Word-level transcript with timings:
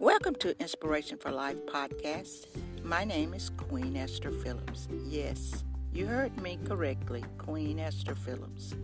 Welcome 0.00 0.34
to 0.36 0.58
Inspiration 0.58 1.18
for 1.18 1.30
Life 1.30 1.66
podcast. 1.66 2.46
My 2.82 3.04
name 3.04 3.34
is 3.34 3.50
Queen 3.50 3.98
Esther 3.98 4.30
Phillips. 4.30 4.88
Yes, 5.06 5.62
you 5.92 6.06
heard 6.06 6.34
me 6.40 6.58
correctly, 6.64 7.22
Queen 7.36 7.78
Esther 7.78 8.14
Phillips. 8.14 8.74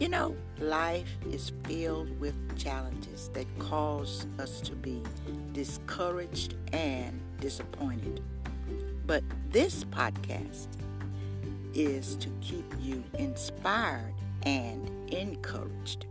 You 0.00 0.08
know, 0.08 0.34
life 0.58 1.18
is 1.30 1.52
filled 1.64 2.18
with 2.18 2.34
challenges 2.56 3.28
that 3.34 3.44
cause 3.58 4.26
us 4.38 4.62
to 4.62 4.74
be 4.74 5.02
discouraged 5.52 6.54
and 6.72 7.20
disappointed. 7.38 8.22
But 9.06 9.22
this 9.50 9.84
podcast 9.84 10.68
is 11.74 12.16
to 12.16 12.30
keep 12.40 12.64
you 12.80 13.04
inspired 13.18 14.14
and 14.44 14.90
encouraged. 15.12 16.06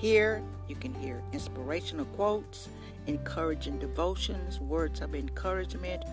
Here, 0.00 0.42
you 0.66 0.76
can 0.76 0.94
hear 0.94 1.22
inspirational 1.34 2.06
quotes, 2.06 2.70
encouraging 3.06 3.78
devotions, 3.78 4.58
words 4.58 5.02
of 5.02 5.14
encouragement, 5.14 6.04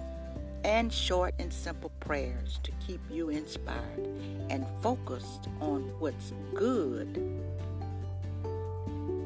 and 0.66 0.92
short 0.92 1.34
and 1.40 1.54
simple 1.54 1.92
prayers 2.02 2.60
to 2.64 2.72
keep 2.86 3.00
you 3.10 3.30
inspired 3.30 4.10
and 4.50 4.68
focused 4.82 5.48
on 5.62 5.84
what's 6.00 6.34
good, 6.54 7.42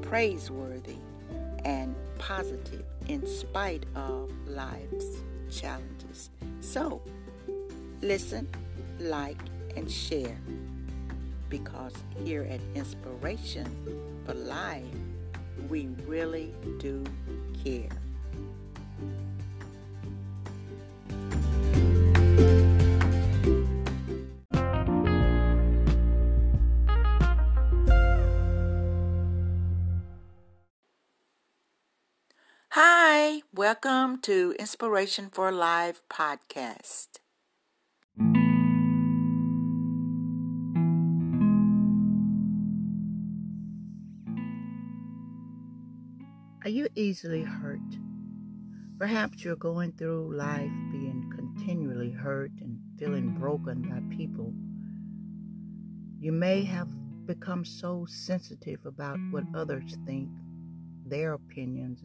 praiseworthy, 0.03 0.97
and 1.65 1.95
positive 2.19 2.85
in 3.07 3.25
spite 3.25 3.87
of 3.95 4.31
life's 4.45 5.23
challenges. 5.49 6.29
So, 6.59 7.01
listen, 8.03 8.47
like, 8.99 9.41
and 9.75 9.89
share 9.89 10.37
because 11.51 11.93
here 12.23 12.47
at 12.49 12.61
Inspiration 12.73 13.67
for 14.25 14.33
Life, 14.33 14.85
we 15.69 15.89
really 16.07 16.55
do 16.79 17.03
care. 17.63 17.89
Hi, 32.69 33.41
welcome 33.53 34.21
to 34.21 34.55
Inspiration 34.57 35.29
for 35.29 35.51
Life 35.51 36.01
podcast. 36.09 37.19
Are 46.63 46.69
you 46.69 46.87
easily 46.93 47.41
hurt? 47.41 47.79
Perhaps 48.99 49.43
you're 49.43 49.55
going 49.55 49.93
through 49.93 50.37
life 50.37 50.69
being 50.91 51.27
continually 51.35 52.11
hurt 52.11 52.51
and 52.61 52.77
feeling 52.99 53.31
broken 53.31 53.81
by 53.81 54.15
people. 54.15 54.53
You 56.19 56.31
may 56.31 56.63
have 56.65 56.87
become 57.25 57.65
so 57.65 58.05
sensitive 58.07 58.85
about 58.85 59.17
what 59.31 59.45
others 59.55 59.97
think, 60.05 60.29
their 61.03 61.33
opinions, 61.33 62.03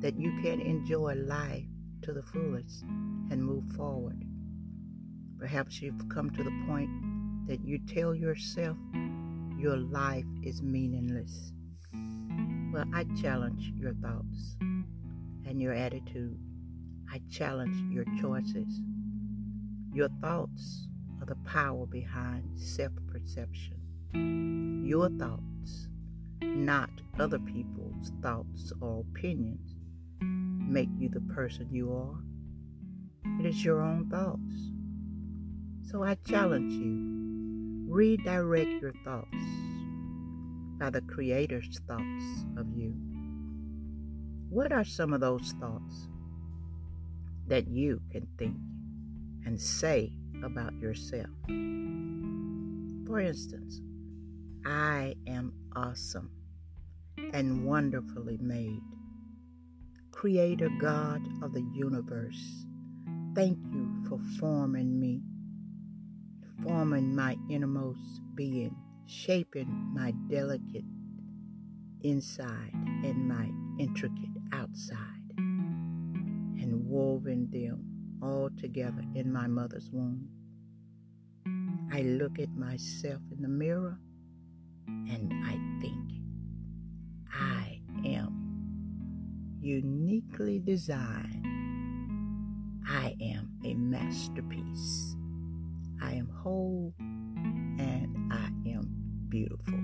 that 0.00 0.18
you 0.18 0.36
can't 0.42 0.62
enjoy 0.62 1.14
life 1.14 1.66
to 2.02 2.12
the 2.12 2.24
fullest 2.24 2.82
and 3.30 3.40
move 3.40 3.68
forward. 3.76 4.20
Perhaps 5.38 5.80
you've 5.80 6.08
come 6.08 6.30
to 6.30 6.42
the 6.42 6.64
point 6.66 6.90
that 7.46 7.64
you 7.64 7.78
tell 7.86 8.16
yourself 8.16 8.76
your 9.56 9.76
life 9.76 10.26
is 10.42 10.60
meaningless. 10.60 11.52
Well, 12.72 12.84
I 12.92 13.04
challenge 13.20 13.72
your 13.76 13.94
thoughts 13.94 14.56
and 14.60 15.60
your 15.60 15.72
attitude. 15.72 16.38
I 17.10 17.20
challenge 17.30 17.76
your 17.92 18.04
choices. 18.20 18.80
Your 19.92 20.08
thoughts 20.20 20.88
are 21.20 21.26
the 21.26 21.36
power 21.46 21.86
behind 21.86 22.58
self 22.58 22.92
perception. 23.06 24.84
Your 24.84 25.08
thoughts, 25.10 25.88
not 26.42 26.90
other 27.18 27.38
people's 27.38 28.12
thoughts 28.22 28.72
or 28.80 29.00
opinions, 29.00 29.76
make 30.20 30.90
you 30.98 31.08
the 31.08 31.20
person 31.20 31.68
you 31.70 31.92
are. 31.92 32.18
It 33.40 33.46
is 33.46 33.64
your 33.64 33.80
own 33.80 34.08
thoughts. 34.10 34.72
So 35.90 36.02
I 36.02 36.16
challenge 36.26 36.72
you 36.72 37.16
redirect 37.88 38.82
your 38.82 38.92
thoughts 39.04 39.36
by 40.78 40.90
the 40.90 41.00
Creator's 41.02 41.80
thoughts 41.86 42.24
of 42.56 42.66
you. 42.76 42.94
What 44.48 44.72
are 44.72 44.84
some 44.84 45.12
of 45.12 45.20
those 45.20 45.54
thoughts 45.60 46.08
that 47.48 47.68
you 47.68 48.00
can 48.10 48.26
think 48.38 48.56
and 49.44 49.60
say 49.60 50.12
about 50.42 50.74
yourself? 50.74 51.30
For 53.06 53.20
instance, 53.20 53.80
I 54.64 55.14
am 55.26 55.52
awesome 55.74 56.30
and 57.32 57.64
wonderfully 57.64 58.38
made. 58.40 58.82
Creator 60.10 60.70
God 60.80 61.22
of 61.42 61.52
the 61.52 61.64
universe, 61.74 62.64
thank 63.34 63.58
you 63.72 64.04
for 64.08 64.18
forming 64.38 64.98
me, 64.98 65.22
forming 66.62 67.14
my 67.14 67.36
innermost 67.48 68.20
being 68.34 68.74
shaping 69.06 69.68
my 69.94 70.12
delicate 70.28 70.84
inside 72.02 72.72
and 72.74 73.28
my 73.28 73.48
intricate 73.78 74.30
outside, 74.52 74.98
and 75.38 76.84
woven 76.88 77.48
them 77.50 77.84
all 78.22 78.50
together 78.58 79.02
in 79.14 79.32
my 79.32 79.46
mother's 79.46 79.90
womb. 79.92 80.28
I 81.92 82.02
look 82.02 82.38
at 82.38 82.50
myself 82.50 83.22
in 83.30 83.42
the 83.42 83.48
mirror 83.48 83.98
and 84.86 85.32
I 85.44 85.58
think, 85.80 86.12
I 87.32 87.80
am 88.04 88.46
uniquely 89.60 90.58
designed. 90.58 91.46
I 92.88 93.16
am 93.20 93.50
a 93.64 93.74
masterpiece. 93.74 95.16
I 96.02 96.12
am 96.14 96.28
whole 96.28 96.94
beautiful. 99.36 99.74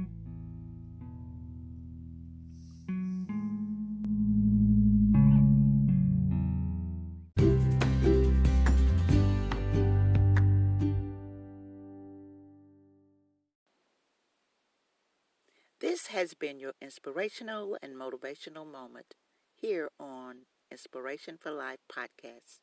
This 15.81 16.07
has 16.07 16.35
been 16.35 16.59
your 16.59 16.73
inspirational 16.81 17.77
and 17.83 17.95
motivational 17.95 18.71
moment 18.71 19.15
here 19.55 19.91
on 20.01 20.47
Inspiration 20.71 21.37
for 21.39 21.51
Life 21.51 21.81
podcast. 21.93 22.61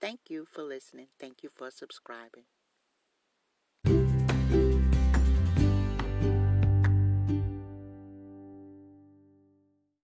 Thank 0.00 0.20
you 0.30 0.46
for 0.50 0.62
listening. 0.62 1.08
Thank 1.18 1.42
you 1.42 1.50
for 1.54 1.70
subscribing. 1.70 2.44